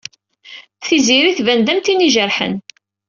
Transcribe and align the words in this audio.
Tiziri 0.85 1.31
tban-d 1.37 1.67
am 1.71 1.79
tin 1.85 2.03
i 2.05 2.07
ijerḥen. 2.07 2.53